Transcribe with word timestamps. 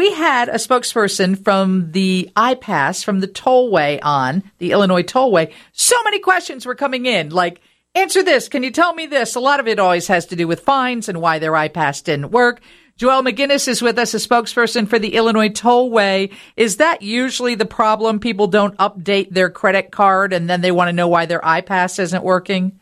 we 0.00 0.12
had 0.12 0.48
a 0.48 0.54
spokesperson 0.54 1.44
from 1.44 1.92
the 1.92 2.30
iPass, 2.34 3.04
from 3.04 3.20
the 3.20 3.28
tollway 3.28 3.98
on 4.02 4.42
the 4.56 4.72
Illinois 4.72 5.02
tollway. 5.02 5.52
So 5.72 5.94
many 6.04 6.20
questions 6.20 6.64
were 6.64 6.74
coming 6.74 7.04
in, 7.04 7.28
like, 7.28 7.60
answer 7.94 8.22
this. 8.22 8.48
Can 8.48 8.62
you 8.62 8.70
tell 8.70 8.94
me 8.94 9.04
this? 9.04 9.34
A 9.34 9.40
lot 9.40 9.60
of 9.60 9.68
it 9.68 9.78
always 9.78 10.06
has 10.06 10.24
to 10.28 10.36
do 10.36 10.48
with 10.48 10.60
fines 10.60 11.10
and 11.10 11.20
why 11.20 11.38
their 11.38 11.52
iPass 11.52 12.02
didn't 12.02 12.30
work. 12.30 12.62
Joelle 12.98 13.28
McGinnis 13.28 13.68
is 13.68 13.82
with 13.82 13.98
us, 13.98 14.14
a 14.14 14.16
spokesperson 14.16 14.88
for 14.88 14.98
the 14.98 15.16
Illinois 15.16 15.50
Tollway. 15.50 16.32
Is 16.56 16.78
that 16.78 17.02
usually 17.02 17.54
the 17.54 17.66
problem? 17.66 18.20
People 18.20 18.46
don't 18.46 18.78
update 18.78 19.28
their 19.28 19.50
credit 19.50 19.90
card 19.90 20.32
and 20.32 20.48
then 20.48 20.62
they 20.62 20.72
want 20.72 20.88
to 20.88 20.94
know 20.94 21.08
why 21.08 21.26
their 21.26 21.40
iPass 21.40 21.98
isn't 21.98 22.24
working? 22.24 22.80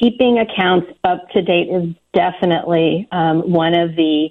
Keeping 0.00 0.40
accounts 0.40 0.88
up 1.04 1.30
to 1.30 1.42
date 1.42 1.68
is 1.68 1.94
definitely 2.12 3.06
um, 3.12 3.52
one 3.52 3.78
of 3.78 3.94
the 3.94 4.30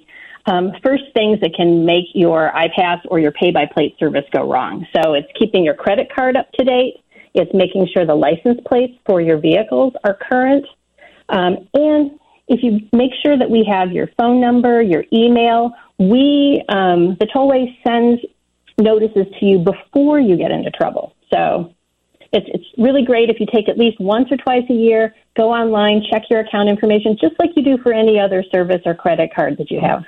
um, 0.50 0.72
first 0.82 1.04
things 1.14 1.40
that 1.40 1.52
can 1.54 1.84
make 1.84 2.06
your 2.14 2.50
iPass 2.54 3.00
or 3.06 3.18
your 3.18 3.32
pay 3.32 3.50
by 3.50 3.66
plate 3.66 3.94
service 3.98 4.24
go 4.32 4.50
wrong. 4.50 4.86
So 4.94 5.14
it's 5.14 5.28
keeping 5.38 5.64
your 5.64 5.74
credit 5.74 6.08
card 6.14 6.36
up 6.36 6.50
to 6.52 6.64
date, 6.64 6.94
it's 7.34 7.52
making 7.54 7.88
sure 7.94 8.06
the 8.06 8.14
license 8.14 8.60
plates 8.66 8.94
for 9.06 9.20
your 9.20 9.38
vehicles 9.38 9.92
are 10.04 10.18
current, 10.28 10.64
um, 11.28 11.68
and 11.74 12.18
if 12.48 12.62
you 12.62 12.80
make 12.92 13.12
sure 13.22 13.38
that 13.38 13.50
we 13.50 13.66
have 13.70 13.92
your 13.92 14.08
phone 14.16 14.40
number, 14.40 14.80
your 14.80 15.04
email, 15.12 15.72
we 15.98 16.62
um, 16.68 17.16
the 17.20 17.26
tollway 17.26 17.66
sends 17.86 18.22
notices 18.78 19.26
to 19.38 19.44
you 19.44 19.58
before 19.58 20.18
you 20.18 20.36
get 20.36 20.50
into 20.50 20.70
trouble. 20.70 21.14
So 21.32 21.74
it's 22.32 22.46
it's 22.48 22.64
really 22.78 23.04
great 23.04 23.28
if 23.28 23.38
you 23.40 23.46
take 23.52 23.68
at 23.68 23.78
least 23.78 24.00
once 24.00 24.28
or 24.30 24.36
twice 24.38 24.64
a 24.70 24.74
year, 24.74 25.14
go 25.36 25.50
online, 25.50 26.02
check 26.10 26.22
your 26.30 26.40
account 26.40 26.68
information, 26.68 27.16
just 27.20 27.34
like 27.38 27.50
you 27.56 27.62
do 27.62 27.78
for 27.82 27.92
any 27.92 28.18
other 28.18 28.42
service 28.50 28.80
or 28.86 28.94
credit 28.94 29.30
card 29.34 29.58
that 29.58 29.70
you 29.70 29.80
have. 29.80 30.04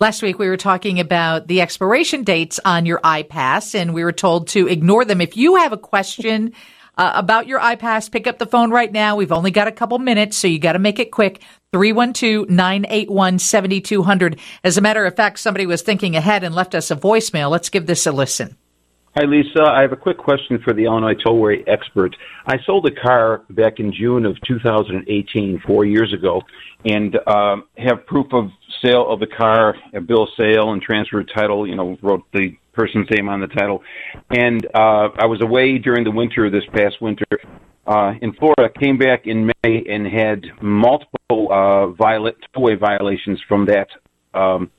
Last 0.00 0.22
week, 0.22 0.40
we 0.40 0.48
were 0.48 0.56
talking 0.56 0.98
about 0.98 1.46
the 1.46 1.60
expiration 1.60 2.24
dates 2.24 2.58
on 2.64 2.84
your 2.84 2.98
iPass, 3.00 3.76
and 3.76 3.94
we 3.94 4.02
were 4.02 4.12
told 4.12 4.48
to 4.48 4.66
ignore 4.66 5.04
them. 5.04 5.20
If 5.20 5.36
you 5.36 5.54
have 5.56 5.72
a 5.72 5.78
question 5.78 6.52
uh, 6.98 7.12
about 7.14 7.46
your 7.46 7.60
iPass, 7.60 8.10
pick 8.10 8.26
up 8.26 8.38
the 8.38 8.46
phone 8.46 8.70
right 8.70 8.90
now. 8.90 9.14
We've 9.16 9.30
only 9.30 9.52
got 9.52 9.68
a 9.68 9.72
couple 9.72 10.00
minutes, 10.00 10.36
so 10.36 10.48
you 10.48 10.58
got 10.58 10.72
to 10.72 10.80
make 10.80 10.98
it 10.98 11.12
quick. 11.12 11.42
312-981-7200. 11.72 14.40
As 14.64 14.78
a 14.78 14.80
matter 14.80 15.06
of 15.06 15.14
fact, 15.16 15.38
somebody 15.38 15.66
was 15.66 15.82
thinking 15.82 16.16
ahead 16.16 16.42
and 16.44 16.54
left 16.54 16.74
us 16.74 16.90
a 16.90 16.96
voicemail. 16.96 17.50
Let's 17.50 17.68
give 17.68 17.86
this 17.86 18.06
a 18.06 18.12
listen. 18.12 18.56
Hi, 19.16 19.26
Lisa. 19.26 19.62
I 19.62 19.80
have 19.82 19.92
a 19.92 19.96
quick 19.96 20.18
question 20.18 20.58
for 20.64 20.72
the 20.72 20.86
Illinois 20.86 21.14
Tollway 21.14 21.62
expert. 21.68 22.16
I 22.46 22.56
sold 22.66 22.84
a 22.86 22.90
car 22.90 23.42
back 23.50 23.78
in 23.78 23.92
June 23.92 24.26
of 24.26 24.36
2018, 24.44 25.62
four 25.64 25.84
years 25.84 26.12
ago, 26.12 26.42
and 26.84 27.16
uh, 27.28 27.58
have 27.78 28.04
proof 28.06 28.26
of 28.32 28.50
sale 28.84 29.08
of 29.08 29.20
the 29.20 29.28
car, 29.28 29.76
a 29.94 30.00
bill 30.00 30.24
of 30.24 30.30
sale, 30.36 30.72
and 30.72 30.82
transfer 30.82 31.20
of 31.20 31.28
title. 31.32 31.64
You 31.64 31.76
know, 31.76 31.96
wrote 32.02 32.24
the 32.32 32.56
person's 32.72 33.06
name 33.08 33.28
on 33.28 33.40
the 33.40 33.46
title. 33.46 33.84
And 34.30 34.66
uh, 34.74 35.10
I 35.16 35.26
was 35.26 35.40
away 35.42 35.78
during 35.78 36.02
the 36.02 36.10
winter, 36.10 36.50
this 36.50 36.64
past 36.72 37.00
winter, 37.00 37.38
uh, 37.86 38.14
in 38.20 38.32
Florida. 38.32 38.68
Came 38.80 38.98
back 38.98 39.28
in 39.28 39.46
May 39.46 39.84
and 39.88 40.08
had 40.08 40.42
multiple 40.60 41.52
uh, 41.52 41.86
violet 41.92 42.34
tollway 42.52 42.76
violations 42.80 43.40
from 43.46 43.64
that. 43.66 43.86
Um, 44.36 44.72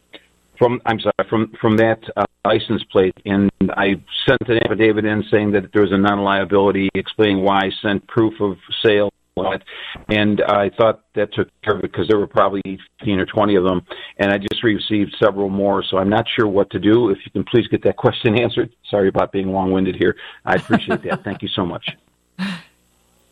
from 0.58 0.82
I'm 0.86 1.00
sorry, 1.00 1.30
from 1.30 1.52
from 1.60 1.78
that 1.78 2.00
uh, 2.16 2.26
license 2.46 2.84
plate, 2.92 3.16
and 3.26 3.50
I 3.70 3.96
sent 4.28 4.48
an 4.48 4.60
affidavit 4.64 5.06
in 5.06 5.24
saying 5.32 5.52
that 5.52 5.72
there 5.74 5.82
was 5.82 5.92
a 5.92 5.98
non-liability, 5.98 6.90
explaining 6.94 7.44
why 7.44 7.60
I 7.66 7.70
sent 7.82 8.08
proof 8.08 8.40
of 8.40 8.58
sale 8.84 9.10
it. 9.38 9.64
And 10.08 10.42
I 10.42 10.70
thought 10.70 11.04
that 11.16 11.34
took 11.34 11.50
care 11.62 11.76
of 11.76 11.84
it 11.84 11.92
because 11.92 12.08
there 12.08 12.18
were 12.18 12.28
probably 12.28 12.62
15 13.00 13.20
or 13.20 13.26
20 13.26 13.56
of 13.56 13.64
them. 13.64 13.82
And 14.18 14.32
I 14.32 14.38
just 14.38 14.64
received 14.64 15.16
several 15.22 15.50
more. 15.50 15.84
So 15.84 15.98
I'm 15.98 16.10
not 16.10 16.26
sure 16.36 16.48
what 16.48 16.70
to 16.72 16.80
do. 16.80 17.10
If 17.10 17.18
you 17.26 17.32
can 17.32 17.44
please 17.44 17.68
get 17.68 17.84
that 17.84 17.98
question 17.98 18.40
answered. 18.42 18.74
Sorry 18.90 19.10
about 19.10 19.32
being 19.32 19.52
long 19.52 19.72
winded 19.72 19.96
here. 19.96 20.16
I 20.46 20.56
appreciate 20.56 21.04
that. 21.04 21.24
Thank 21.24 21.42
you 21.42 21.50
so 21.50 21.66
much. 21.66 21.90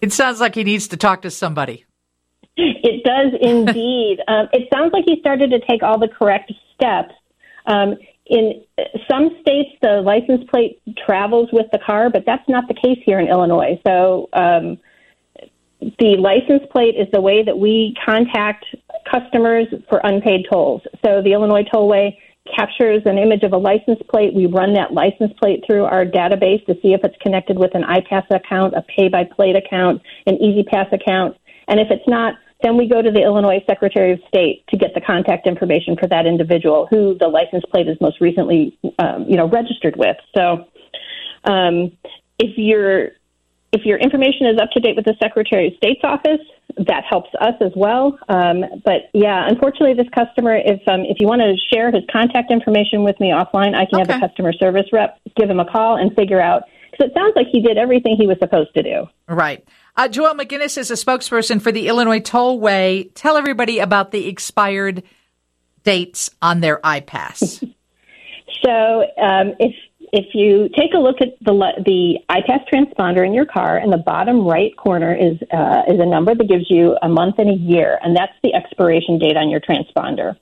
It 0.01 0.11
sounds 0.11 0.41
like 0.41 0.55
he 0.55 0.63
needs 0.63 0.89
to 0.89 0.97
talk 0.97 1.21
to 1.21 1.31
somebody. 1.31 1.85
It 2.55 3.03
does 3.03 3.39
indeed. 3.41 4.19
um, 4.27 4.49
it 4.51 4.67
sounds 4.73 4.91
like 4.93 5.05
he 5.07 5.19
started 5.19 5.51
to 5.51 5.59
take 5.59 5.81
all 5.81 5.97
the 5.97 6.07
correct 6.07 6.51
steps. 6.73 7.13
Um, 7.65 7.95
in 8.25 8.63
some 9.09 9.37
states, 9.41 9.69
the 9.81 10.01
license 10.01 10.49
plate 10.49 10.81
travels 11.05 11.49
with 11.51 11.67
the 11.71 11.79
car, 11.79 12.09
but 12.09 12.23
that's 12.25 12.47
not 12.47 12.67
the 12.67 12.73
case 12.73 12.99
here 13.05 13.19
in 13.19 13.27
Illinois. 13.27 13.79
So, 13.85 14.29
um, 14.33 14.77
the 15.99 16.15
license 16.17 16.63
plate 16.71 16.95
is 16.95 17.07
the 17.11 17.21
way 17.21 17.43
that 17.43 17.57
we 17.57 17.95
contact 18.05 18.65
customers 19.11 19.67
for 19.89 19.99
unpaid 20.03 20.45
tolls. 20.49 20.81
So 21.03 21.21
the 21.21 21.33
Illinois 21.33 21.63
Tollway 21.63 22.17
captures 22.55 23.01
an 23.05 23.17
image 23.17 23.43
of 23.43 23.53
a 23.53 23.57
license 23.57 23.99
plate. 24.09 24.33
We 24.33 24.45
run 24.45 24.73
that 24.73 24.93
license 24.93 25.33
plate 25.41 25.63
through 25.65 25.85
our 25.85 26.05
database 26.05 26.65
to 26.65 26.75
see 26.81 26.93
if 26.93 27.01
it's 27.03 27.15
connected 27.21 27.57
with 27.57 27.73
an 27.73 27.83
iPass 27.83 28.23
account, 28.29 28.75
a 28.75 28.81
pay 28.81 29.07
by 29.07 29.23
plate 29.23 29.55
account, 29.55 30.01
an 30.27 30.35
E-ZPass 30.35 30.91
account. 30.93 31.37
And 31.67 31.79
if 31.79 31.87
it's 31.89 32.07
not, 32.07 32.35
then 32.63 32.77
we 32.77 32.87
go 32.87 33.01
to 33.01 33.11
the 33.11 33.21
Illinois 33.21 33.63
Secretary 33.67 34.13
of 34.13 34.19
State 34.27 34.63
to 34.69 34.77
get 34.77 34.93
the 34.95 35.01
contact 35.01 35.45
information 35.45 35.95
for 35.99 36.07
that 36.07 36.25
individual 36.25 36.87
who 36.89 37.15
the 37.19 37.27
license 37.27 37.63
plate 37.71 37.87
is 37.87 37.97
most 37.99 38.21
recently, 38.21 38.77
um, 38.99 39.25
you 39.27 39.35
know, 39.35 39.47
registered 39.47 39.95
with. 39.97 40.17
So, 40.35 40.65
um, 41.43 41.91
if 42.39 42.57
you're 42.57 43.11
if 43.73 43.85
your 43.85 43.97
information 43.97 44.45
is 44.47 44.59
up 44.61 44.69
to 44.71 44.79
date 44.79 44.95
with 44.95 45.05
the 45.05 45.15
Secretary 45.19 45.67
of 45.67 45.73
State's 45.77 46.01
office, 46.03 46.41
that 46.77 47.03
helps 47.09 47.29
us 47.41 47.55
as 47.59 47.71
well. 47.75 48.17
Um, 48.29 48.63
but 48.85 49.09
yeah, 49.13 49.47
unfortunately, 49.47 49.95
this 49.95 50.09
customer, 50.13 50.55
if 50.55 50.81
um, 50.87 51.01
if 51.01 51.17
you 51.19 51.27
want 51.27 51.41
to 51.41 51.55
share 51.73 51.91
his 51.91 52.03
contact 52.11 52.51
information 52.51 53.03
with 53.03 53.19
me 53.19 53.31
offline, 53.31 53.75
I 53.75 53.85
can 53.85 54.01
okay. 54.01 54.13
have 54.13 54.23
a 54.23 54.27
customer 54.27 54.53
service 54.53 54.85
rep 54.93 55.19
give 55.35 55.49
him 55.49 55.59
a 55.59 55.65
call 55.65 55.97
and 55.97 56.15
figure 56.15 56.39
out 56.39 56.63
because 56.93 57.11
it 57.11 57.13
sounds 57.13 57.33
like 57.35 57.47
he 57.51 57.61
did 57.61 57.77
everything 57.77 58.15
he 58.17 58.27
was 58.27 58.37
supposed 58.39 58.73
to 58.75 58.83
do. 58.83 59.07
Right. 59.27 59.67
Uh, 59.95 60.07
Joelle 60.07 60.39
McGinnis 60.39 60.77
is 60.77 60.91
a 60.91 60.95
spokesperson 60.95 61.61
for 61.61 61.71
the 61.71 61.87
Illinois 61.87 62.19
Tollway. 62.19 63.11
Tell 63.13 63.37
everybody 63.37 63.79
about 63.79 64.11
the 64.11 64.27
expired 64.27 65.03
dates 65.83 66.29
on 66.41 66.61
their 66.61 66.79
iPass. 66.79 67.59
so 68.63 69.01
um, 69.21 69.53
if 69.59 69.75
if 70.11 70.35
you 70.35 70.69
take 70.77 70.93
a 70.93 70.99
look 70.99 71.21
at 71.21 71.29
the 71.41 71.53
the 71.85 72.19
iPass 72.29 72.65
transponder 72.71 73.25
in 73.25 73.33
your 73.33 73.45
car, 73.45 73.79
in 73.79 73.89
the 73.89 73.97
bottom 73.97 74.45
right 74.45 74.75
corner 74.77 75.13
is 75.13 75.37
uh, 75.51 75.83
is 75.87 75.99
a 75.99 76.05
number 76.05 76.35
that 76.35 76.47
gives 76.47 76.69
you 76.69 76.95
a 77.01 77.09
month 77.09 77.35
and 77.39 77.49
a 77.49 77.57
year, 77.57 77.99
and 78.03 78.15
that's 78.15 78.33
the 78.43 78.53
expiration 78.53 79.17
date 79.19 79.37
on 79.37 79.49
your 79.49 79.59
transponder. 79.59 80.35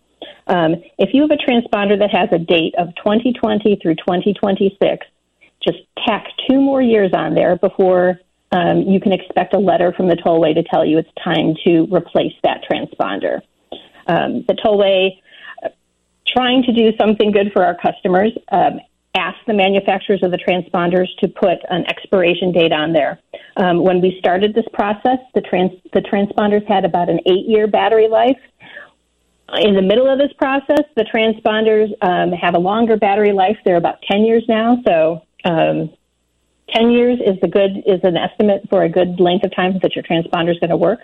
Um, 0.47 0.75
if 0.97 1.13
you 1.13 1.21
have 1.21 1.31
a 1.31 1.37
transponder 1.37 1.97
that 1.99 2.09
has 2.11 2.29
a 2.33 2.39
date 2.39 2.75
of 2.77 2.89
2020 2.95 3.79
through 3.81 3.95
2026, 3.95 5.05
just 5.63 5.79
tack 6.05 6.25
two 6.49 6.59
more 6.59 6.81
years 6.81 7.11
on 7.13 7.35
there 7.35 7.55
before 7.57 8.19
um, 8.51 8.81
you 8.81 8.99
can 8.99 9.13
expect 9.13 9.53
a 9.53 9.59
letter 9.59 9.93
from 9.93 10.07
the 10.07 10.15
tollway 10.15 10.53
to 10.53 10.63
tell 10.63 10.85
you 10.85 10.97
it's 10.97 11.09
time 11.23 11.55
to 11.65 11.87
replace 11.93 12.33
that 12.43 12.61
transponder. 12.69 13.41
Um, 14.07 14.43
the 14.47 14.55
tollway 14.55 15.21
uh, 15.63 15.69
trying 16.27 16.63
to 16.63 16.73
do 16.73 16.91
something 16.97 17.31
good 17.31 17.51
for 17.53 17.63
our 17.63 17.75
customers 17.75 18.31
um, 18.51 18.79
asked 19.15 19.45
the 19.47 19.53
manufacturers 19.53 20.21
of 20.23 20.31
the 20.31 20.37
transponders 20.37 21.07
to 21.19 21.27
put 21.27 21.59
an 21.69 21.85
expiration 21.87 22.51
date 22.51 22.71
on 22.71 22.93
there. 22.93 23.19
Um, 23.57 23.83
when 23.83 24.01
we 24.01 24.17
started 24.19 24.53
this 24.53 24.65
process, 24.73 25.19
the, 25.33 25.41
trans- 25.41 25.79
the 25.93 26.01
transponders 26.01 26.65
had 26.67 26.85
about 26.85 27.09
an 27.09 27.19
eight 27.25 27.47
year 27.47 27.67
battery 27.67 28.07
life. 28.07 28.37
In 29.59 29.75
the 29.75 29.81
middle 29.81 30.07
of 30.07 30.17
this 30.17 30.31
process, 30.37 30.85
the 30.95 31.03
transponders 31.03 31.91
um, 32.01 32.31
have 32.31 32.55
a 32.55 32.59
longer 32.59 32.95
battery 32.95 33.33
life. 33.33 33.57
They're 33.65 33.75
about 33.75 34.01
10 34.09 34.21
years 34.21 34.43
now. 34.47 34.77
So, 34.87 35.23
um, 35.43 35.91
10 36.73 36.91
years 36.91 37.19
is 37.19 37.39
the 37.41 37.47
good 37.47 37.83
is 37.85 37.99
an 38.03 38.17
estimate 38.17 38.67
for 38.69 38.83
a 38.83 38.89
good 38.89 39.19
length 39.19 39.45
of 39.45 39.55
time 39.55 39.77
that 39.81 39.95
your 39.95 40.03
transponder 40.03 40.51
is 40.51 40.59
going 40.59 40.69
to 40.69 40.77
work. 40.77 40.99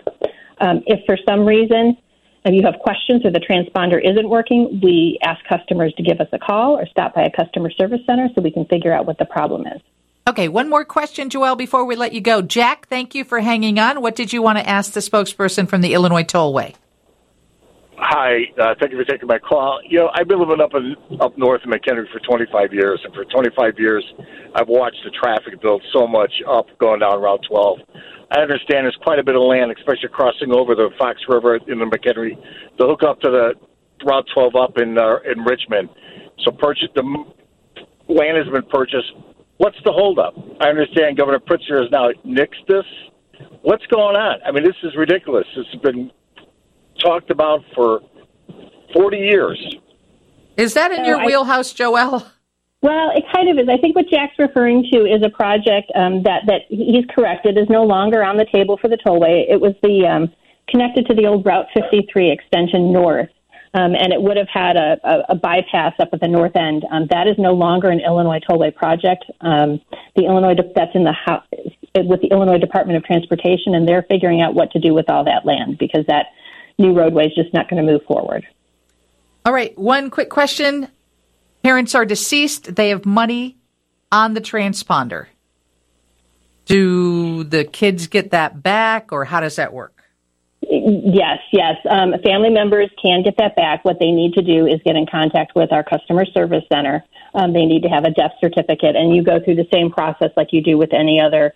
Um, 0.60 0.84
if 0.86 1.06
for 1.06 1.18
some 1.28 1.46
reason 1.46 1.98
you 2.46 2.64
have 2.64 2.80
questions 2.80 3.26
or 3.26 3.32
the 3.32 3.40
transponder 3.40 4.00
isn't 4.02 4.30
working, 4.30 4.80
we 4.82 5.20
ask 5.22 5.44
customers 5.46 5.94
to 5.98 6.04
give 6.04 6.22
us 6.22 6.28
a 6.32 6.40
call 6.40 6.78
or 6.78 6.86
stop 6.88 7.14
by 7.14 7.24
a 7.24 7.32
customer 7.32 7.70
service 7.72 8.00
center 8.06 8.30
so 8.34 8.42
we 8.42 8.52
can 8.52 8.66
figure 8.66 8.94
out 8.94 9.06
what 9.06 9.18
the 9.18 9.26
problem 9.26 9.68
is. 9.68 9.82
Okay, 10.28 10.48
one 10.48 10.70
more 10.70 10.84
question, 10.84 11.30
Joelle, 11.30 11.58
before 11.58 11.86
we 11.86 11.96
let 11.96 12.14
you 12.14 12.22
go. 12.22 12.42
Jack, 12.42 12.88
thank 12.90 13.16
you 13.16 13.24
for 13.24 13.40
hanging 13.40 13.80
on. 13.80 14.02
What 14.02 14.16
did 14.16 14.34
you 14.34 14.42
want 14.42 14.58
to 14.58 14.68
ask 14.68 14.94
the 14.94 15.00
spokesperson 15.00 15.70
from 15.70 15.82
the 15.82 15.94
Illinois 15.94 16.24
Tollway? 16.24 16.76
Hi, 18.00 18.46
uh, 18.62 18.76
thank 18.80 18.92
you 18.92 18.98
for 19.00 19.06
taking 19.06 19.28
my 19.28 19.40
call. 19.40 19.82
You 19.84 19.98
know, 19.98 20.12
I've 20.14 20.28
been 20.28 20.40
living 20.40 20.62
up 20.62 20.76
in, 20.76 20.96
up 21.20 21.36
north 21.36 21.62
in 21.66 21.72
McHenry 21.72 22.06
for 22.12 22.20
25 22.20 22.72
years, 22.72 23.02
and 23.04 23.12
for 23.12 23.26
25 23.26 23.74
years, 23.80 24.06
I've 24.54 24.68
watched 24.68 25.02
the 25.04 25.10
traffic 25.10 25.60
build 25.62 25.82
so 25.92 26.06
much 26.06 26.32
up 26.48 26.68
going 26.78 27.00
down 27.00 27.20
Route 27.20 27.42
12. 27.50 27.80
I 28.30 28.40
understand 28.40 28.86
there's 28.86 28.98
quite 29.02 29.18
a 29.18 29.24
bit 29.24 29.36
of 29.36 29.42
land, 29.42 29.72
especially 29.72 30.10
crossing 30.10 30.54
over 30.54 30.76
the 30.76 30.92
Fox 31.00 31.22
River 31.28 31.56
in 31.56 31.80
the 31.80 31.86
McHenry, 31.86 32.38
to 32.78 32.86
hook 32.86 33.02
up 33.02 33.20
to 33.22 33.32
the 33.32 34.06
Route 34.06 34.28
12 34.32 34.56
up 34.56 34.78
in 34.78 34.96
uh, 35.00 35.18
in 35.26 35.42
Richmond. 35.42 35.90
So 36.46 36.52
purchase 36.52 36.90
the 36.94 37.02
land 37.02 38.38
has 38.38 38.48
been 38.54 38.70
purchased. 38.70 39.12
What's 39.58 39.78
the 39.86 39.92
holdup? 39.92 40.36
I 40.62 40.70
understand 40.70 41.18
Governor 41.18 41.40
Pritzker 41.40 41.82
has 41.82 41.90
now 41.92 42.10
nixed 42.24 42.68
this. 42.68 42.86
What's 43.64 43.86
going 43.88 44.16
on? 44.16 44.38
I 44.46 44.52
mean, 44.52 44.64
this 44.64 44.78
is 44.84 44.96
ridiculous. 44.96 45.48
Has 45.56 45.82
been 45.82 46.12
talked 47.00 47.30
about 47.32 47.64
for 47.76 48.02
40 48.94 49.18
years. 49.18 49.76
Is 50.58 50.74
that 50.74 50.92
in 50.92 50.98
So 50.98 51.04
your 51.06 51.20
I- 51.22 51.26
wheelhouse, 51.26 51.74
Joelle? 51.74 52.26
Well, 52.82 53.10
it 53.16 53.24
kind 53.34 53.50
of 53.50 53.58
is. 53.58 53.68
I 53.70 53.78
think 53.78 53.96
what 53.96 54.08
Jack's 54.08 54.38
referring 54.38 54.88
to 54.94 55.00
is 55.06 55.24
a 55.24 55.30
project 55.30 55.92
um, 55.96 56.22
that 56.24 56.44
that 56.46 56.62
he's 56.70 57.06
correct. 57.14 57.46
It 57.48 57.58
is 57.58 57.68
no 57.70 57.84
longer 57.84 58.24
on 58.24 58.38
the 58.38 58.46
table 58.54 58.78
for 58.78 58.88
the 58.88 58.98
tollway. 58.98 59.46
It 59.50 59.60
was 59.60 59.74
the 59.82 60.06
um, 60.06 60.32
connected 60.70 61.08
to 61.08 61.16
the 61.16 61.26
old 61.26 61.44
Route 61.44 61.66
53 61.74 62.32
extension 62.32 62.94
north, 62.94 63.30
um, 63.74 63.96
and 63.96 64.14
it 64.14 64.22
would 64.22 64.38
have 64.38 64.48
had 64.54 64.78
a, 64.78 65.00
a, 65.04 65.24
a 65.30 65.36
bypass 65.36 65.94
up 66.00 66.10
at 66.14 66.20
the 66.22 66.28
north 66.28 66.56
end. 66.56 66.86
Um, 66.92 67.08
that 67.10 67.28
is 67.28 67.36
no 67.40 67.54
longer 67.54 67.90
an 67.90 68.00
Illinois 68.00 68.40
tollway 68.48 68.74
project. 68.74 69.26
Um, 69.42 69.82
the 70.16 70.26
Illinois 70.26 70.54
that's 70.76 70.94
in 70.94 71.04
the 71.04 71.14
house 71.14 71.46
with 71.96 72.22
the 72.22 72.28
Illinois 72.28 72.60
Department 72.60 72.96
of 72.98 73.04
Transportation, 73.06 73.74
and 73.74 73.88
they're 73.88 74.06
figuring 74.08 74.42
out 74.42 74.54
what 74.54 74.70
to 74.72 74.80
do 74.80 74.94
with 74.94 75.10
all 75.10 75.24
that 75.24 75.46
land 75.48 75.80
because 75.80 76.06
that 76.08 76.28
new 76.78 76.94
roadway 76.94 77.28
is 77.28 77.36
just 77.36 77.54
not 77.54 77.70
going 77.70 77.86
to 77.86 77.92
move 77.92 78.04
forward. 78.04 78.46
All 79.46 79.54
right, 79.54 79.78
one 79.78 80.10
quick 80.10 80.30
question. 80.30 80.90
Parents 81.64 81.96
are 81.96 82.06
deceased, 82.06 82.76
they 82.76 82.90
have 82.90 83.06
money 83.06 83.58
on 84.12 84.34
the 84.34 84.42
transponder. 84.42 85.28
Do 86.66 87.44
the 87.44 87.64
kids 87.64 88.08
get 88.08 88.32
that 88.32 88.62
back, 88.62 89.12
or 89.12 89.26
how 89.26 89.40
does 89.40 89.56
that 89.56 89.74
work? 89.74 89.94
Yes, 90.62 91.40
yes. 91.54 91.76
Um, 91.90 92.14
family 92.24 92.50
members 92.50 92.90
can 93.02 93.24
get 93.24 93.38
that 93.38 93.56
back. 93.56 93.86
What 93.86 94.00
they 94.00 94.12
need 94.12 94.34
to 94.34 94.42
do 94.42 94.68
is 94.68 94.82
get 94.84 94.96
in 94.96 95.06
contact 95.06 95.56
with 95.56 95.72
our 95.72 95.84
customer 95.84 96.26
service 96.26 96.64
center. 96.72 97.06
Um, 97.34 97.54
they 97.54 97.66
need 97.66 97.84
to 97.84 97.90
have 97.90 98.04
a 98.04 98.12
death 98.12 98.34
certificate, 98.42 98.96
and 98.96 99.16
you 99.16 99.24
go 99.24 99.40
through 99.40 99.56
the 99.56 99.68
same 99.72 99.92
process 99.92 100.32
like 100.36 100.52
you 100.52 100.62
do 100.62 100.78
with 100.78 100.94
any 100.94 101.22
other 101.22 101.54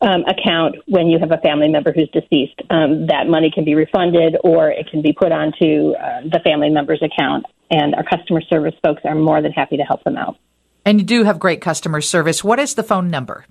um, 0.00 0.22
account 0.26 0.76
when 0.86 1.08
you 1.08 1.18
have 1.18 1.32
a 1.32 1.38
family 1.38 1.68
member 1.68 1.92
who's 1.92 2.08
deceased. 2.10 2.60
Um, 2.70 3.06
that 3.08 3.26
money 3.26 3.50
can 3.52 3.64
be 3.64 3.74
refunded, 3.74 4.36
or 4.44 4.70
it 4.70 4.88
can 4.90 5.02
be 5.02 5.12
put 5.12 5.32
onto 5.32 5.92
uh, 5.92 6.22
the 6.22 6.40
family 6.44 6.70
member's 6.70 7.02
account. 7.02 7.46
And 7.70 7.94
our 7.94 8.04
customer 8.04 8.40
service 8.42 8.74
folks 8.82 9.02
are 9.04 9.14
more 9.14 9.42
than 9.42 9.52
happy 9.52 9.76
to 9.76 9.82
help 9.82 10.04
them 10.04 10.16
out. 10.16 10.36
And 10.84 11.00
you 11.00 11.04
do 11.04 11.24
have 11.24 11.38
great 11.38 11.60
customer 11.60 12.00
service. 12.00 12.42
What 12.42 12.58
is 12.58 12.74
the 12.74 12.82
phone 12.82 13.10
number? 13.10 13.44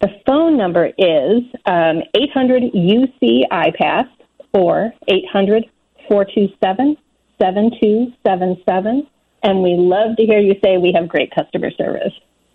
The 0.00 0.08
phone 0.26 0.56
number 0.56 0.86
is 0.86 1.42
um, 1.64 2.02
800 2.14 2.64
UC 2.74 3.42
iPass 3.50 4.08
or 4.52 4.92
800 5.08 5.64
427 6.08 6.96
7277. 7.40 9.06
And 9.42 9.62
we 9.62 9.76
love 9.76 10.16
to 10.16 10.24
hear 10.24 10.40
you 10.40 10.54
say 10.64 10.76
we 10.78 10.92
have 10.98 11.08
great 11.08 11.32
customer 11.34 11.70
service. 11.70 12.12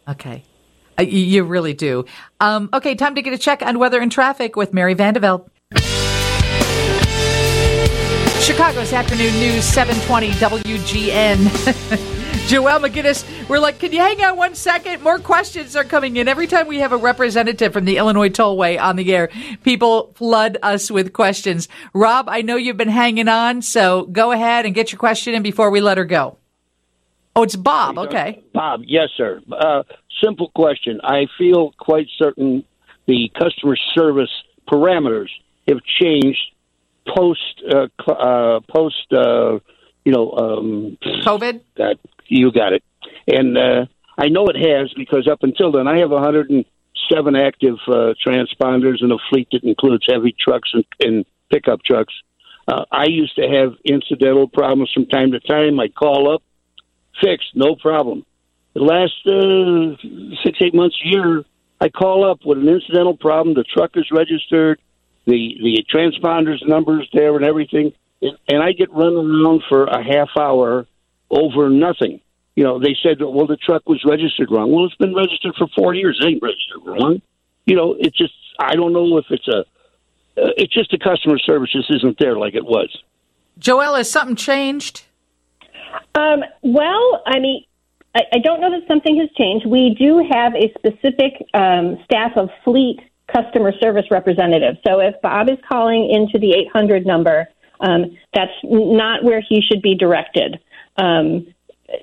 Okay. 0.09 0.43
Uh, 1.01 1.05
you 1.05 1.43
really 1.43 1.73
do. 1.73 2.05
Um, 2.39 2.69
okay, 2.73 2.95
time 2.95 3.15
to 3.15 3.21
get 3.21 3.33
a 3.33 3.37
check 3.37 3.63
on 3.63 3.79
weather 3.79 3.99
and 3.99 4.11
traffic 4.11 4.55
with 4.55 4.73
Mary 4.73 4.95
Vandevelde. 4.95 5.49
Chicago's 8.41 8.93
afternoon 8.93 9.33
news, 9.33 9.63
720 9.65 10.31
WGN. 10.31 11.37
Joelle 12.47 12.85
McGinnis, 12.85 13.23
we're 13.47 13.59
like, 13.59 13.79
can 13.79 13.93
you 13.93 13.99
hang 13.99 14.21
on 14.23 14.35
one 14.35 14.55
second? 14.55 15.01
More 15.03 15.19
questions 15.19 15.75
are 15.75 15.83
coming 15.83 16.17
in. 16.17 16.27
Every 16.27 16.47
time 16.47 16.67
we 16.67 16.79
have 16.79 16.91
a 16.91 16.97
representative 16.97 17.71
from 17.71 17.85
the 17.85 17.97
Illinois 17.97 18.29
Tollway 18.29 18.79
on 18.79 18.95
the 18.95 19.13
air, 19.13 19.29
people 19.63 20.11
flood 20.15 20.57
us 20.61 20.91
with 20.91 21.13
questions. 21.13 21.69
Rob, 21.93 22.27
I 22.29 22.41
know 22.41 22.57
you've 22.57 22.77
been 22.77 22.89
hanging 22.89 23.27
on, 23.27 23.61
so 23.61 24.03
go 24.05 24.31
ahead 24.31 24.65
and 24.65 24.75
get 24.75 24.91
your 24.91 24.99
question 24.99 25.33
in 25.33 25.43
before 25.43 25.69
we 25.69 25.81
let 25.81 25.97
her 25.97 26.05
go. 26.05 26.37
Oh, 27.35 27.43
it's 27.43 27.55
Bob. 27.55 27.97
Okay. 27.97 28.43
Bob, 28.53 28.81
yes, 28.85 29.09
sir. 29.15 29.41
Uh, 29.51 29.83
simple 30.23 30.49
question. 30.53 30.99
I 31.03 31.27
feel 31.37 31.73
quite 31.77 32.07
certain 32.17 32.63
the 33.07 33.31
customer 33.37 33.75
service 33.93 34.29
parameters 34.69 35.29
have 35.67 35.79
changed 35.99 36.39
post 37.07 37.63
uh, 37.69 37.87
cl- 38.03 38.21
uh, 38.21 38.59
post 38.71 39.11
uh, 39.11 39.59
you 40.05 40.11
know 40.11 40.31
um, 40.31 40.97
COVID? 41.25 41.61
that 41.77 41.97
you 42.27 42.51
got 42.51 42.73
it, 42.73 42.83
and 43.27 43.57
uh, 43.57 43.85
I 44.17 44.27
know 44.27 44.47
it 44.47 44.55
has 44.55 44.93
because 44.95 45.27
up 45.27 45.39
until 45.41 45.71
then 45.71 45.87
I 45.87 45.99
have 45.99 46.11
107 46.11 47.35
active 47.35 47.77
uh, 47.87 48.13
transponders 48.25 49.01
in 49.01 49.11
a 49.11 49.17
fleet 49.29 49.47
that 49.51 49.63
includes 49.63 50.05
heavy 50.07 50.35
trucks 50.39 50.69
and, 50.73 50.85
and 50.99 51.25
pickup 51.51 51.83
trucks. 51.83 52.13
Uh, 52.67 52.85
I 52.91 53.05
used 53.05 53.35
to 53.35 53.47
have 53.47 53.73
incidental 53.83 54.47
problems 54.47 54.91
from 54.93 55.07
time 55.07 55.31
to 55.31 55.39
time. 55.39 55.79
I'd 55.79 55.95
call 55.95 56.33
up, 56.33 56.43
fixed, 57.23 57.55
no 57.55 57.75
problem. 57.75 58.25
The 58.73 58.81
last 58.81 59.13
uh, 59.25 60.37
six, 60.43 60.59
eight 60.61 60.73
months, 60.73 60.97
year, 61.03 61.43
I 61.79 61.89
call 61.89 62.29
up 62.29 62.39
with 62.45 62.57
an 62.59 62.67
incidental 62.67 63.17
problem. 63.17 63.55
The 63.55 63.63
truck 63.63 63.91
is 63.95 64.07
registered, 64.11 64.79
the 65.25 65.55
the 65.61 65.85
transponders 65.93 66.65
numbers 66.65 67.09
there, 67.13 67.35
and 67.35 67.43
everything, 67.43 67.93
and, 68.21 68.63
I 68.63 68.71
get 68.71 68.91
run 68.91 69.13
around 69.13 69.63
for 69.67 69.85
a 69.85 70.03
half 70.03 70.29
hour 70.39 70.85
over 71.29 71.69
nothing. 71.69 72.21
You 72.55 72.63
know, 72.63 72.79
they 72.79 72.95
said, 73.01 73.17
well, 73.19 73.47
the 73.47 73.57
truck 73.57 73.87
was 73.87 74.03
registered 74.05 74.51
wrong. 74.51 74.71
Well, 74.71 74.85
it's 74.85 74.95
been 74.95 75.15
registered 75.15 75.55
for 75.57 75.67
four 75.75 75.93
years. 75.93 76.19
It 76.21 76.27
ain't 76.27 76.43
registered 76.43 76.85
wrong. 76.85 77.21
You 77.65 77.75
know, 77.75 77.95
it's 77.97 78.17
just 78.17 78.33
I 78.59 78.75
don't 78.75 78.93
know 78.93 79.17
if 79.17 79.25
it's 79.29 79.47
a 79.47 79.59
uh, 80.37 80.49
it's 80.57 80.73
just 80.73 80.91
the 80.91 80.97
customer 80.97 81.37
service 81.39 81.71
just 81.71 81.91
isn't 81.93 82.17
there 82.19 82.37
like 82.37 82.55
it 82.55 82.63
was. 82.63 82.95
Joelle, 83.59 83.97
has 83.97 84.09
something 84.09 84.35
changed? 84.35 85.03
Um, 86.15 86.43
well, 86.61 87.23
I 87.25 87.39
mean, 87.39 87.63
I, 88.15 88.21
I 88.33 88.39
don't 88.39 88.61
know 88.61 88.71
that 88.71 88.87
something 88.87 89.17
has 89.19 89.29
changed. 89.37 89.65
We 89.65 89.95
do 89.97 90.25
have 90.31 90.53
a 90.55 90.71
specific 90.77 91.45
um, 91.53 91.97
staff 92.05 92.31
of 92.35 92.49
fleet 92.63 92.99
customer 93.33 93.71
service 93.79 94.05
representatives. 94.11 94.77
So 94.85 94.99
if 94.99 95.15
Bob 95.21 95.49
is 95.49 95.57
calling 95.69 96.09
into 96.11 96.37
the 96.37 96.53
800 96.67 97.05
number, 97.05 97.47
um, 97.79 98.17
that's 98.33 98.51
not 98.63 99.23
where 99.23 99.41
he 99.41 99.61
should 99.61 99.81
be 99.81 99.95
directed. 99.95 100.59
Um, 100.97 101.47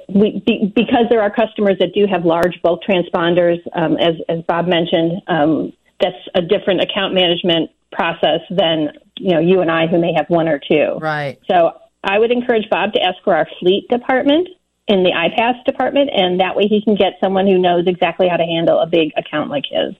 we, 0.08 0.42
be, 0.46 0.72
because 0.74 1.04
there 1.10 1.22
are 1.22 1.30
customers 1.30 1.76
that 1.80 1.94
do 1.94 2.06
have 2.10 2.24
large 2.24 2.60
bulk 2.62 2.80
transponders, 2.88 3.58
um, 3.74 3.96
as, 3.96 4.14
as 4.28 4.42
Bob 4.46 4.66
mentioned, 4.66 5.22
um, 5.28 5.72
that's 6.00 6.16
a 6.34 6.42
different 6.42 6.82
account 6.82 7.14
management 7.14 7.70
process 7.90 8.40
than 8.50 8.92
you 9.16 9.32
know 9.32 9.40
you 9.40 9.60
and 9.60 9.70
I 9.70 9.86
who 9.86 9.98
may 9.98 10.12
have 10.14 10.26
one 10.28 10.48
or 10.48 10.58
two. 10.58 10.98
Right. 11.00 11.38
So 11.50 11.72
I 12.04 12.18
would 12.18 12.30
encourage 12.30 12.68
Bob 12.70 12.92
to 12.92 13.02
ask 13.02 13.16
for 13.24 13.34
our 13.34 13.46
fleet 13.60 13.88
department 13.88 14.48
in 14.86 15.02
the 15.02 15.10
iPass 15.10 15.62
department, 15.64 16.10
and 16.14 16.40
that 16.40 16.56
way 16.56 16.66
he 16.66 16.82
can 16.82 16.94
get 16.94 17.14
someone 17.20 17.46
who 17.46 17.58
knows 17.58 17.86
exactly 17.86 18.28
how 18.28 18.36
to 18.36 18.44
handle 18.44 18.80
a 18.80 18.86
big 18.86 19.12
account 19.16 19.50
like 19.50 19.64
his. 19.70 19.94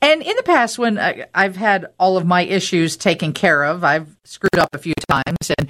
And 0.00 0.20
in 0.20 0.34
the 0.36 0.42
past, 0.42 0.80
when 0.80 0.98
I, 0.98 1.26
I've 1.32 1.54
had 1.54 1.86
all 1.96 2.16
of 2.16 2.26
my 2.26 2.42
issues 2.42 2.96
taken 2.96 3.32
care 3.32 3.62
of, 3.62 3.84
I've 3.84 4.16
screwed 4.24 4.58
up 4.58 4.70
a 4.72 4.78
few 4.78 4.94
times, 5.08 5.52
and 5.56 5.68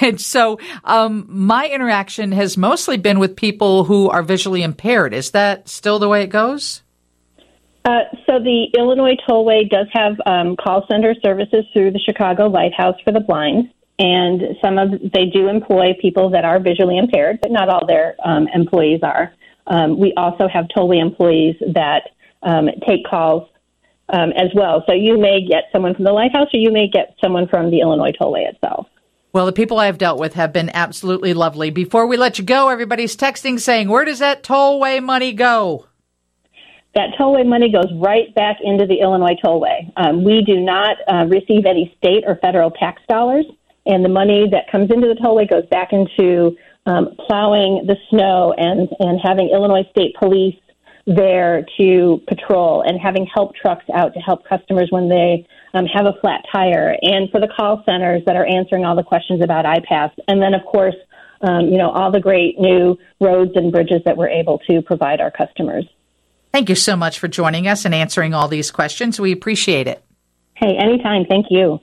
and 0.00 0.20
so 0.20 0.58
um, 0.84 1.26
my 1.28 1.68
interaction 1.68 2.32
has 2.32 2.56
mostly 2.56 2.96
been 2.96 3.20
with 3.20 3.36
people 3.36 3.84
who 3.84 4.10
are 4.10 4.24
visually 4.24 4.64
impaired. 4.64 5.14
Is 5.14 5.30
that 5.30 5.68
still 5.68 6.00
the 6.00 6.08
way 6.08 6.22
it 6.22 6.28
goes? 6.28 6.82
Uh, 7.84 8.00
so 8.26 8.40
the 8.40 8.66
Illinois 8.76 9.16
Tollway 9.28 9.70
does 9.70 9.86
have 9.92 10.16
um, 10.26 10.56
call 10.56 10.84
center 10.90 11.14
services 11.22 11.64
through 11.72 11.92
the 11.92 12.00
Chicago 12.00 12.46
Lighthouse 12.46 12.96
for 13.04 13.12
the 13.12 13.20
Blind, 13.20 13.70
and 13.98 14.56
some 14.62 14.78
of 14.78 14.90
they 15.12 15.26
do 15.26 15.48
employ 15.48 15.94
people 16.00 16.30
that 16.30 16.44
are 16.44 16.60
visually 16.60 16.98
impaired, 16.98 17.40
but 17.42 17.50
not 17.50 17.68
all 17.68 17.86
their 17.86 18.16
um, 18.24 18.48
employees 18.54 19.00
are. 19.02 19.32
Um, 19.66 19.98
we 19.98 20.14
also 20.16 20.48
have 20.48 20.66
Tollway 20.74 21.00
employees 21.00 21.56
that 21.74 22.10
um, 22.42 22.68
take 22.86 23.04
calls 23.04 23.48
um, 24.08 24.30
as 24.30 24.50
well. 24.54 24.84
So 24.86 24.94
you 24.94 25.18
may 25.18 25.46
get 25.46 25.64
someone 25.72 25.94
from 25.94 26.04
the 26.04 26.12
Lighthouse, 26.12 26.48
or 26.54 26.58
you 26.58 26.72
may 26.72 26.88
get 26.88 27.16
someone 27.22 27.48
from 27.48 27.70
the 27.70 27.80
Illinois 27.80 28.12
Tollway 28.18 28.48
itself. 28.48 28.86
Well, 29.32 29.44
the 29.44 29.52
people 29.52 29.78
I've 29.78 29.98
dealt 29.98 30.18
with 30.18 30.34
have 30.34 30.52
been 30.52 30.70
absolutely 30.72 31.34
lovely. 31.34 31.70
Before 31.70 32.06
we 32.06 32.16
let 32.16 32.38
you 32.38 32.44
go, 32.44 32.68
everybody's 32.68 33.16
texting 33.16 33.60
saying, 33.60 33.88
"Where 33.88 34.04
does 34.04 34.20
that 34.20 34.42
tollway 34.42 35.02
money 35.02 35.32
go?" 35.32 35.86
that 36.94 37.10
tollway 37.18 37.46
money 37.46 37.70
goes 37.70 37.86
right 37.96 38.34
back 38.34 38.56
into 38.62 38.86
the 38.86 39.00
Illinois 39.00 39.36
tollway. 39.44 39.92
Um, 39.96 40.24
we 40.24 40.42
do 40.44 40.58
not 40.60 40.96
uh, 41.06 41.26
receive 41.26 41.64
any 41.66 41.94
state 41.96 42.24
or 42.26 42.36
federal 42.36 42.70
tax 42.72 43.00
dollars, 43.08 43.44
and 43.88 44.04
the 44.04 44.08
money 44.08 44.46
that 44.50 44.70
comes 44.70 44.90
into 44.90 45.08
the 45.08 45.14
tollway 45.14 45.48
goes 45.48 45.66
back 45.66 45.92
into 45.92 46.56
um, 46.86 47.08
plowing 47.26 47.84
the 47.86 47.96
snow 48.10 48.54
and, 48.56 48.88
and 49.00 49.20
having 49.22 49.50
Illinois 49.50 49.88
State 49.90 50.14
Police 50.18 50.56
there 51.06 51.64
to 51.78 52.20
patrol 52.28 52.82
and 52.82 53.00
having 53.00 53.26
help 53.34 53.54
trucks 53.56 53.84
out 53.94 54.12
to 54.12 54.20
help 54.20 54.46
customers 54.46 54.88
when 54.90 55.08
they 55.08 55.46
um, 55.74 55.86
have 55.86 56.06
a 56.06 56.12
flat 56.20 56.42
tire, 56.52 56.96
and 57.02 57.30
for 57.30 57.40
the 57.40 57.48
call 57.48 57.82
centers 57.84 58.22
that 58.26 58.36
are 58.36 58.46
answering 58.46 58.84
all 58.84 58.96
the 58.96 59.02
questions 59.02 59.42
about 59.42 59.64
iPass, 59.64 60.12
and 60.28 60.40
then 60.40 60.54
of 60.54 60.64
course. 60.64 60.94
Um, 61.40 61.66
you 61.66 61.78
know 61.78 61.90
all 61.90 62.10
the 62.10 62.18
great 62.18 62.58
new 62.58 62.98
roads 63.20 63.52
and 63.54 63.70
bridges 63.70 64.02
that 64.06 64.16
we're 64.16 64.28
able 64.28 64.58
to 64.68 64.82
provide 64.82 65.20
our 65.20 65.30
customers. 65.30 65.86
Thank 66.52 66.68
you 66.68 66.74
so 66.74 66.96
much 66.96 67.20
for 67.20 67.28
joining 67.28 67.68
us 67.68 67.84
and 67.84 67.94
answering 67.94 68.34
all 68.34 68.48
these 68.48 68.72
questions. 68.72 69.20
We 69.20 69.30
appreciate 69.30 69.86
it. 69.86 70.02
Hey, 70.54 70.76
anytime. 70.76 71.26
Thank 71.26 71.46
you. 71.50 71.78